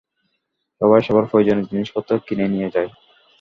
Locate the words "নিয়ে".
2.47-2.69